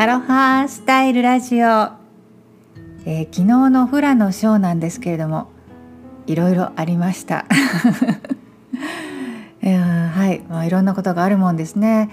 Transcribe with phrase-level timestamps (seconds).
[0.00, 1.66] アロハスタイルラジオ、
[3.04, 5.50] えー、昨日のフラのショーなんですけれども
[6.28, 7.46] いろいろありました、
[9.60, 12.10] えー、はい、まあ、いろんなことがあるもんですね。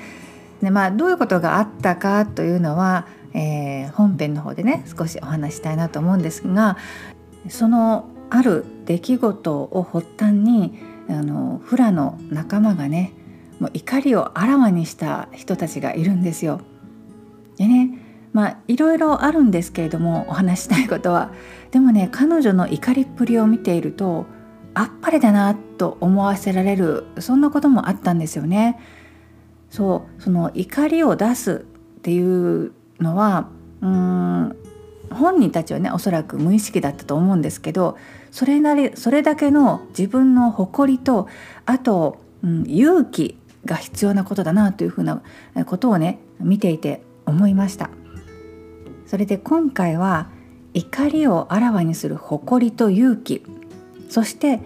[0.64, 3.06] でまあどういうことがあったかというのは、
[3.36, 6.78] えー、本編の方でね少しお話したいなと思うんですが
[7.50, 10.74] そのある出来事を発端に
[11.08, 13.14] あのフラの仲間がね
[13.60, 16.62] もう怒りをあらわにした人たちがいるんですよ。
[17.58, 18.00] でね
[18.34, 21.32] まあいろいろあるんですけれどもお話したいことは
[21.72, 24.26] でもね彼女の怒りっぷりを見ていると
[24.74, 28.80] あっぱれだなと思わせられるそんなこともあったんですよね。
[29.70, 31.66] そうその怒りを出す
[31.98, 33.50] っていうのは
[33.82, 34.56] うん
[35.10, 37.98] 本人たちはねおそらく無意識だったと思うんですけど
[38.32, 41.28] それなりそれだけの自分の誇りと
[41.66, 45.22] あと、うん、勇気が必要なことだなというふうな
[45.66, 47.90] ことをね見ていて思いました。
[49.06, 50.30] それで今回は
[50.74, 53.44] 怒りをあらわにする誇りと勇気。
[54.10, 54.60] そして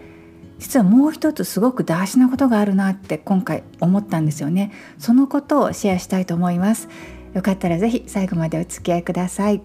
[0.60, 4.72] 実はもう一つすごく大事なことがあるなって今回思ったんですよね。
[4.98, 6.90] そのことをシェアしたいと思います。
[7.34, 9.62] よかったらぜひ最後までお付き合いください。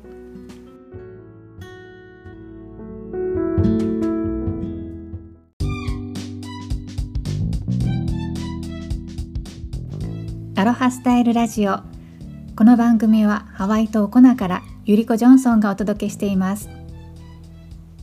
[10.56, 11.93] アロハスタイルラジオ。
[12.56, 16.68] この番組はハワイ島コナからゆりこジョンソンがお届けしています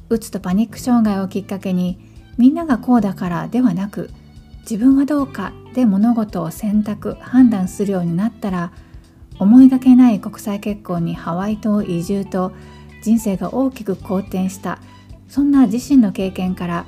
[0.10, 1.98] うつとパニック障害をきっかけに
[2.38, 4.10] みんながこうだからではなく
[4.70, 8.74] 自分はどうかで物事を選択判断するようになったら
[9.40, 12.52] 思いがけない国際結婚にハワイ島移住と
[13.04, 14.80] 人生が大きく好転した
[15.30, 16.86] そんな自身の経験から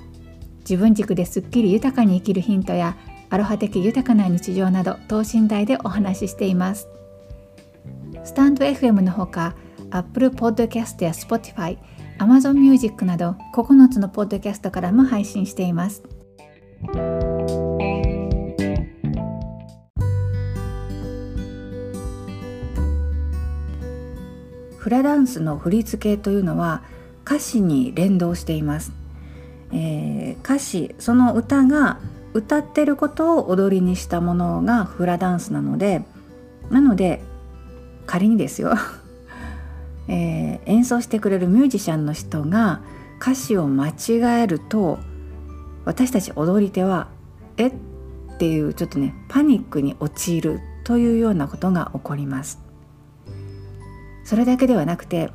[0.69, 2.97] 自分軸ですっきり豊かに生きるヒントや
[3.29, 6.89] アロハ的豊かな日常など等身大でお話ししています。
[8.23, 9.55] スタンド FM のほか
[9.91, 11.77] Apple Podcast や Spotify、
[12.19, 16.03] Amazon Music など9つのポッドキャストからも配信しています。
[24.77, 26.83] フラダンスの振り付けというのは
[27.25, 28.91] 歌詞に連動しています、
[29.71, 31.99] えー、歌詞その歌が
[32.33, 36.03] 歌ってることを踊りにしたものがフラダンスなので
[36.69, 37.21] なので
[38.05, 38.73] 仮にですよ、
[40.07, 42.81] えー、演奏してくれるミュージシャンの人が
[43.21, 44.99] 歌詞を間違えると
[45.85, 47.07] 私たち踊り手は
[47.57, 47.67] 「え？
[47.67, 47.73] っ?」
[48.37, 52.61] ていうちょっとねパニックに陥るというようなことが起こります。
[54.25, 55.31] それだけではなくて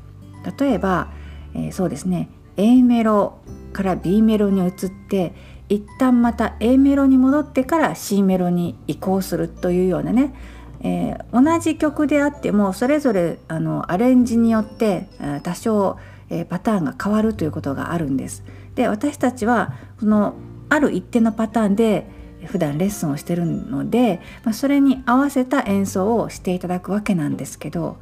[0.59, 1.13] 例えば、
[1.55, 3.39] えー、そうですね A メロ
[3.73, 4.73] から B メロに移っ
[5.09, 5.35] て
[5.69, 10.35] 一旦また A メロに戻ってから C メロに移行するというようなね
[10.81, 15.09] えー、同じ曲であってもそれぞれあのアレンジによって
[15.43, 15.99] 多少、
[16.31, 18.45] えー、パターンが変わるということがあるんです。
[18.75, 20.35] で私たちはこの
[20.69, 22.07] ある一定のパターンで
[22.47, 27.97] 普段レッスンをしてるので、まあ、それに合わせた演奏をしていただくわけなんですけど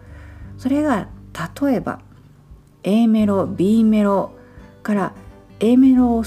[0.58, 1.08] それが
[1.62, 2.00] 例えば
[2.82, 4.32] A メロ B メロ
[4.82, 5.14] から
[5.60, 6.22] A メロ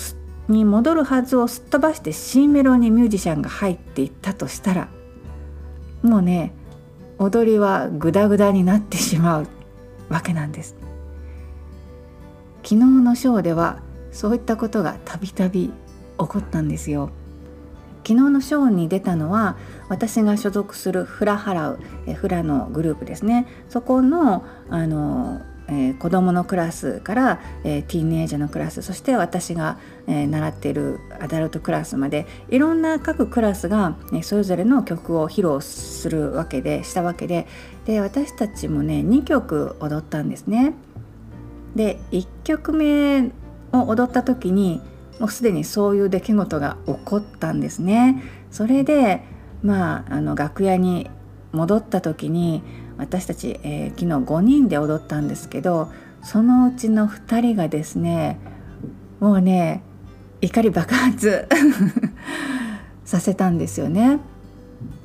[0.47, 4.89] に戻るはずをすっ飛ばして C メロにミュージシャンが入っていったとしたら
[6.01, 6.53] もうね
[7.17, 9.47] 踊りはグダグダになってしまう
[10.09, 10.75] わけなんです。
[12.63, 15.73] 昨日のショーではそういったことがたびたび起
[16.17, 17.09] こったんですよ。
[18.07, 19.57] 昨日のショーに出たのは
[19.87, 21.79] 私が所属するフラハラウ
[22.15, 23.47] フラのグループですね。
[23.67, 37.47] そこのあのえー、子どものクラスから、えー、ティーンエイジャーのクラスそして私が、えー、習っているアダルトクラスまでいろんな各クラスが、ね、それぞれの曲を披露するわけでしたわけで
[37.85, 40.73] で私たちもね2曲踊ったんですね。
[41.75, 43.31] で1曲目
[43.71, 44.81] を踊った時に
[45.19, 48.23] もうすでにそういう出来事が起こったんですね。
[48.51, 49.23] それで
[49.63, 51.09] まああの楽屋に
[51.51, 52.63] 戻った時に
[52.99, 55.91] 私たち、えー、昨日5人で踊ったんですけど
[56.21, 58.37] そのうちの2人がですね
[59.19, 59.81] もうね
[60.41, 61.47] 怒り爆発
[63.05, 64.19] させたんですよね。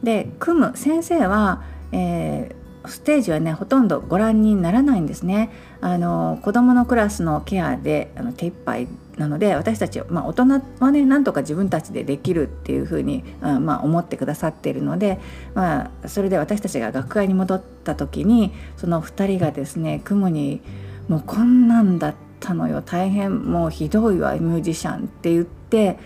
[0.02, 5.50] で組む先生は、えー、ステージはねほとんどご覧にならないんですね。
[5.81, 8.87] あの子どものクラスのケアであの手一杯
[9.17, 15.21] なので私たち、まあ、大人はねなんとか自分たちでできるっていうふうに、あまあ、思ってくださっているので、
[15.55, 20.63] まあ、それで私たちが学会に戻った時にその2人がですね雲に
[21.09, 25.99] 「もうこんなんだったのよ大変もうひどいわミュージシャン」って言って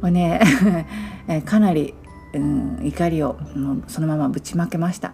[0.00, 0.40] もうね
[1.44, 1.94] かなり、
[2.34, 3.36] うん、怒りを
[3.86, 5.12] そのままぶちまけました。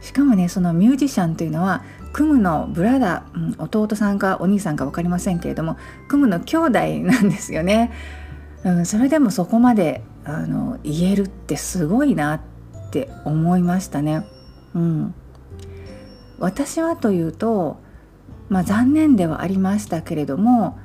[0.00, 5.76] しかもねそのミュージシャンというのはクムのブラダ、うん、弟さんかお兄さんか分かりませんけれども
[6.08, 6.70] クムの兄弟
[7.00, 7.92] なんですよね、
[8.64, 12.40] うん、それでもそこまであの言えるってすごいなっ
[12.90, 14.26] て思いましたね。
[14.74, 15.14] うん、
[16.38, 17.80] 私はというと、
[18.48, 20.78] まあ、残念ではありましたけれども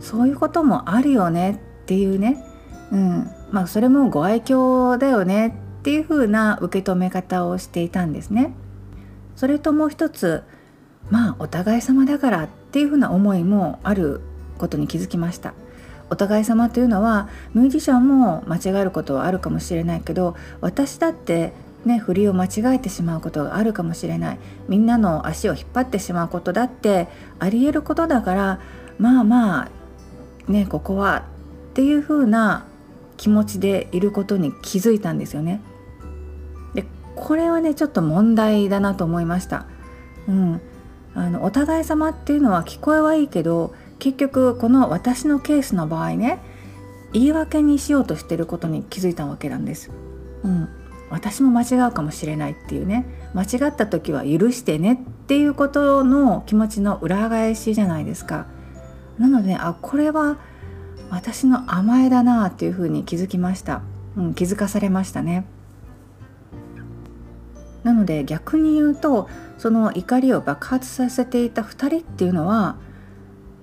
[0.00, 2.44] そういうこともあるよねっていうね、
[2.90, 5.48] うんまあ、それもご愛嬌だよね
[5.80, 8.54] っていう風な受け止め方をしていたんですね。
[9.36, 10.42] それともう一つ
[11.10, 14.20] まあお互い様だからっていう風な思いもある
[14.58, 15.54] ことに気づきました。
[16.10, 21.54] お互い様というのはミュージシャンも間違えることはあるかもしれないけど私だって
[21.86, 24.38] ね振りを間違えてしまうことがあるかもしれない
[24.68, 27.08] みんなの足を引っ張ってしまうことだって
[27.38, 28.60] ありえることだから
[28.98, 29.62] まあま
[30.48, 31.24] あねここは
[31.70, 32.66] っていう風な
[33.16, 35.62] 気持ちでいることに気づいたんですよね。
[37.14, 39.66] これはねちょっと問題だなと思いました。
[40.28, 40.60] うん、
[41.14, 46.40] あのお互い様っていうのは聞こえはいいけど結局この私のケースの場合ね
[47.12, 49.90] 言い訳にしようとしてることに気づいたわけなんです。
[50.44, 50.68] うん、
[51.10, 53.04] 私も間違うかもしれないっていうね
[53.34, 58.46] 間違った時は許してねっていうことの気持ちの裏返しじゃないですか。
[59.18, 60.38] なのであこれは
[61.10, 63.82] 私の甘えだなあっていうふうに気づきました、
[64.16, 65.44] うん、気づかされましたね。
[67.82, 72.76] なので逆に言うとその怒りを爆発させていた2人っていうのは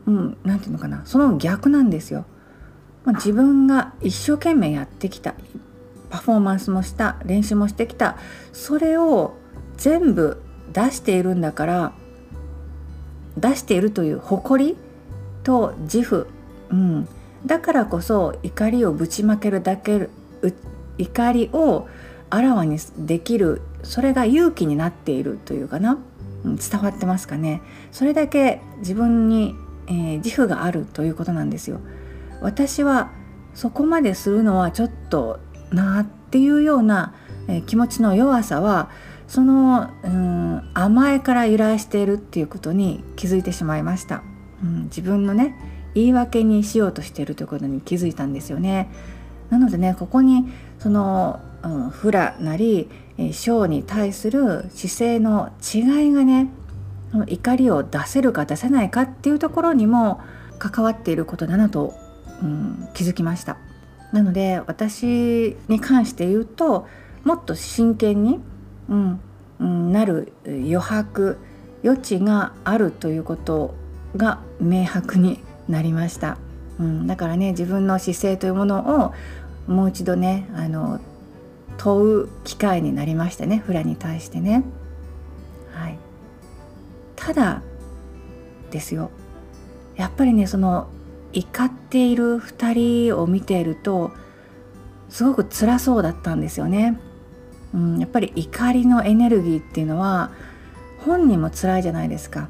[0.10, 2.26] うん、ていうのかなその逆なんですよ。
[3.06, 5.36] まあ、自分が一生懸命やってきた
[6.10, 8.18] パフォーマンスもした練習もしてきた
[8.52, 9.36] それを
[9.78, 10.42] 全部
[10.74, 11.94] 出しているんだから
[13.38, 14.78] 出しているという誇り
[15.44, 16.28] と自負、
[16.72, 17.08] うん、
[17.46, 20.10] だからこそ怒りをぶちまけるだけ
[20.98, 21.88] 怒りを
[22.30, 25.98] あらわにできるそれが勇気になっているというかな、
[26.44, 27.62] うん、伝わってますかね？
[27.92, 29.56] それだけ自分に
[29.92, 31.80] えー、自負があるということなんですよ。
[32.42, 33.10] 私は
[33.56, 35.40] そこまでするのはちょっと
[35.72, 37.16] なっていうような、
[37.48, 38.92] えー、気持ちの弱さは
[39.28, 44.22] その、うん、甘えから由来しているっていうことに気づいてしまいました。
[44.62, 45.56] うん、自分のね
[45.96, 48.92] 言い訳にしようとしているということに気づいたんですよね。
[49.50, 52.90] なのでねここにその、うん、フラなり
[53.32, 56.48] 小に対する姿勢の違いがね
[57.28, 60.22] 怒りを出せるか出せないかっていうところにも
[60.58, 61.94] 関わっていることだなと、
[62.42, 63.58] うん、気づきました。
[64.12, 66.88] なので私に関して言うと
[67.24, 68.40] もっと真剣に、
[68.90, 69.20] うん
[69.60, 71.38] うん、なる余白
[71.84, 73.76] 余地があるということ
[74.16, 76.38] が明白になりました、
[76.80, 79.14] うん、だからね自分の姿勢というもの
[79.68, 81.00] をもう一度ねあの
[81.80, 84.64] 問う機会になりましたねフラに対してね。
[85.72, 85.98] はい。
[87.16, 87.62] ただ
[88.70, 89.10] ですよ。
[89.96, 90.90] やっぱりねその
[91.34, 94.12] 怒っている2人を見ていると
[95.10, 97.00] すごく辛そうだったんですよね、
[97.74, 100.32] うん、やっぱり怒りのエネルギーっていうのは
[101.06, 102.50] 本人も辛いじゃないですか。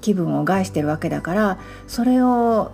[0.00, 1.58] 気分を害してるわけだから
[1.88, 2.70] それを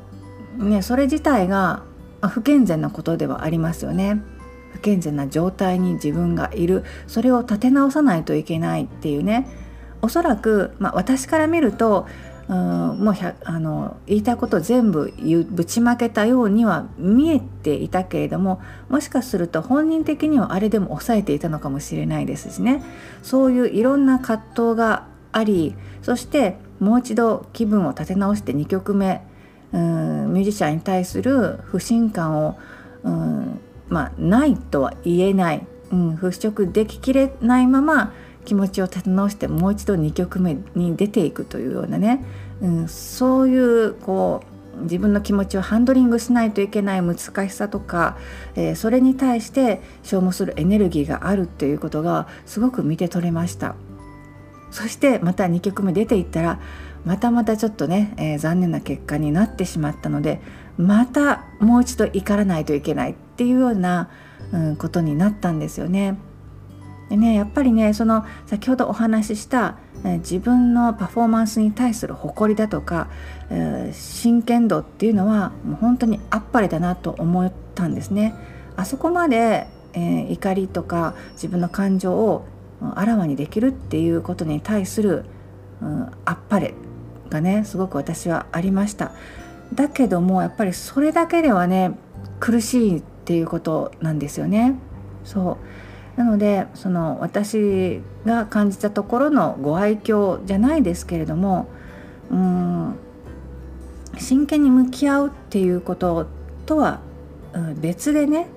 [0.58, 1.82] ねそれ自体が
[2.28, 4.22] 不健全なことではありますよね。
[4.72, 6.84] 不健全な状態に自分がいる。
[7.06, 9.48] それを立て直さないといけないっていうね。
[10.00, 12.06] おそらく、まあ、私から見ると
[12.48, 12.56] うん
[13.04, 13.14] もう
[13.44, 15.12] あの言いたいこと全部
[15.50, 22.82] ぶちまけたようには見えていたけれどももしかすると本人的にはあれでも抑えていたのかもしれないですしね。
[23.22, 29.22] そういういろんな葛藤がありそしてもう一度気分を立て直して2曲目
[29.72, 32.58] うんミュージシャンに対する不信感を
[33.04, 38.12] うんまあないとは言えない、うん、払拭でききれないまま
[38.44, 42.24] 気持ちを立て直してもう一度2曲目に出ていくというようなね、
[42.60, 48.16] うん、そういうこう自分の気持ちをハンドリングしないといけない難しさとか、
[48.56, 53.74] えー、それに対して消耗するエネルギーがあるっていうことがすごく見て取れました。
[54.70, 56.58] そしてまた2曲目出ていったら
[57.04, 60.40] またまたちょっとね、えー、残念な結果になってしまったので
[60.78, 63.14] またもう一度怒らないといけない。
[63.42, 64.08] っていうような、
[64.52, 66.16] うん、ことになったんですよね。
[67.10, 73.08] でねやっぱりねその先ほどお話しした、え自分のパフォーマンスに対する誇りだとか、
[73.50, 78.34] えー、真剣度っていうのはもう本当にあっぱれだなと思ったんですね。
[78.76, 82.46] あそこまで、えー、怒りとか自分の感情を
[82.94, 85.24] あらわにできるっていうことに対する、
[85.82, 86.74] うん、あっぱれ
[87.28, 89.10] がねすごく私はありました。
[89.74, 91.98] だけどもやっぱりそれだけではね
[92.38, 94.74] 苦しいっていうことなんですよね。
[95.24, 95.58] そ
[96.16, 101.68] うなのでその私が感じたところのご愛嬌じゃないですけれども
[102.30, 102.98] うん
[104.18, 106.26] 真剣に向き合うっていうこと
[106.66, 107.00] とは
[107.80, 108.48] 別でね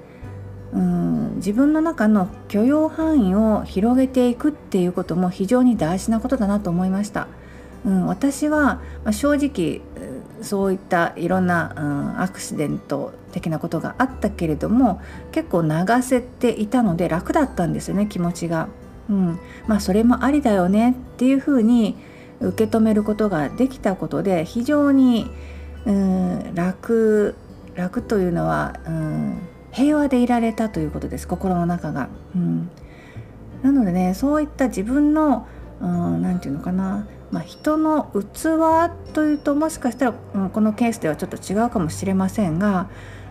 [0.73, 7.27] うん自分の中の許容範囲を広げていくっていうことも非常に大事なことだなと思いました。
[7.85, 9.81] うん、私は、ま、正直
[10.41, 15.01] そういったいろんな、うん、アクシデント的なことがあったけれども
[15.31, 15.69] 結構流
[16.01, 18.67] せていたので楽だったんですよね気持ちが。
[19.09, 21.95] うん、まあそれもありだよねっていうふうに
[22.39, 25.29] 受け止めることができたことで非常に、
[25.85, 27.35] うん、楽
[27.75, 29.37] 楽というのは、うん、
[29.71, 32.09] 平和でいられたということです心の中が。
[32.35, 32.69] うん、
[33.61, 35.47] なのでねそういった自分の
[35.79, 42.87] 何、うん、て言うのかなまあ、人の器というともしかしたら、うん、このケースではちょっと違うかもしれませんが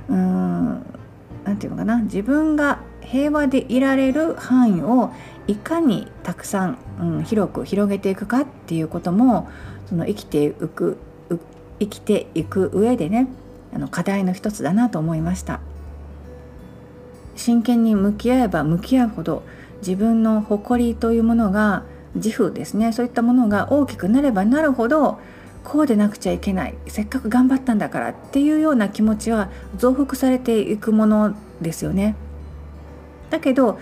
[0.09, 0.85] うん
[1.45, 5.13] 何て言うのかな自分が平和でいられる範囲を
[5.47, 9.49] いかにたくさん、うん、広く広げていくかっていうことも
[9.89, 10.99] その生きていく
[11.79, 13.29] 生きていく上でね
[13.75, 15.61] あの課題の一つだなと思いました。
[17.37, 19.43] 真剣に向き合えば向き合うほど
[19.79, 21.83] 自分の誇りというものが
[22.15, 25.19] 自負ですねそういったものが大きくなればなるほど
[25.65, 32.17] こうでなくちゃいけないせっかく頑張ったんだからっていうような気持ちは増幅されていくものですよね。
[33.31, 33.79] だけど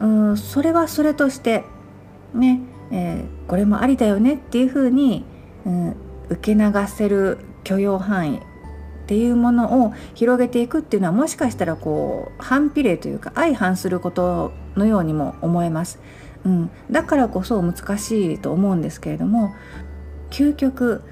[0.00, 1.64] うんそれはそれとして
[2.34, 5.24] ね、えー、これもありだよねっていうふうに、
[5.64, 5.96] うん、
[6.30, 8.40] 受け流せる許容範囲っ
[9.06, 16.00] ていうものを広げていくっていうのはもしかしたらこう反比例というか相反することのようにも思えます。
[16.46, 19.52] うん、だからこそ難しいと思うんですけれども
[20.30, 21.02] 究極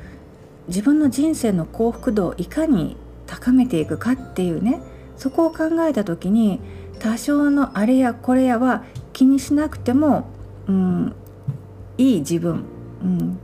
[0.68, 4.80] 自分の人生の幸福度をいかに高めていくかっていうね
[5.16, 6.60] そこを考えた時に
[7.00, 10.28] 多少のあれやこれやは気にしなくても、
[10.68, 11.14] うん、
[11.98, 12.64] いい自分、
[13.02, 13.38] うん、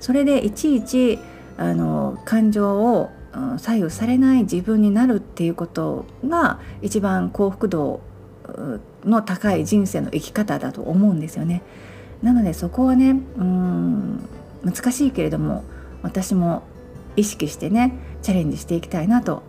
[0.00, 1.18] それでいちいち
[1.58, 3.10] あの感情を
[3.58, 8.00] 左右されない自分になるっていうことが一番幸福度
[9.04, 11.62] の高い人生の生き方だと思うんですよね。
[12.22, 14.20] なのでそこはねうん
[14.62, 15.64] 難しいけれども
[16.02, 16.62] 私も
[17.16, 19.42] 意識してねチャレンジしていきたいなと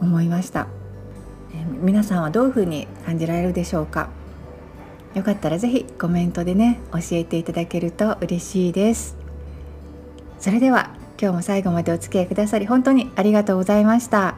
[0.00, 0.68] 思いました、
[1.52, 4.08] え皆さんはどういうふうに感じられるでしょうか？
[5.14, 9.16] よかったら是非コメントでね教えていただけると嬉しいです。
[10.38, 10.90] それでは
[11.20, 14.36] 今日も最後までお付き合いくださり本当にありがとうございました。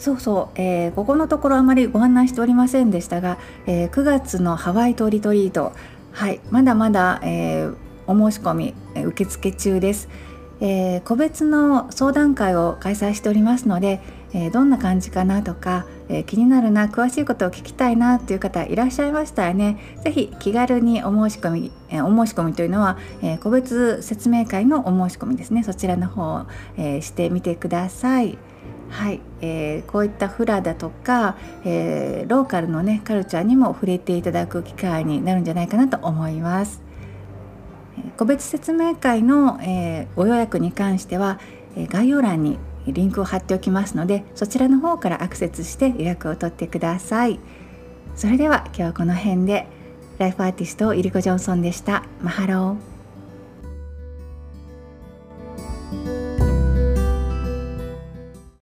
[0.00, 5.72] そうそう、えー、ここのところあまりご案内しておりませんでしたが、えー、9月のハワイ島リトリート、
[6.12, 7.76] はい、まだまだ、えー、
[8.06, 10.08] お申し込み受付中です、
[10.62, 14.00] えー、個別の相談会を開催しておりますので、
[14.32, 26.46] え、どんな感じかなとか、え、気になるな詳しいことを聞きたいなという方いらっしゃいましたらね是非気軽にお申し込み、えお申し込みというのは、え個別説明会のお申し込みですねそちらの方、
[26.78, 28.38] えしてみてください。
[28.90, 36.82] はい、えー、こういったフラだとか、えー、ローカルのねカルチャーにも触れていただく機会になるんじゃないかなと思います。
[38.16, 41.38] 個別説明会の、えー、ご予約に関しては、
[41.76, 47.38] え概要欄にリンクを貼っておきますのでそちらの方からアクセスして予約を取ってください。
[48.16, 49.66] それでは今日はこの辺で
[50.18, 52.02] ライフアーティストイリコ・ジョンソンでした。
[52.20, 52.89] マハロー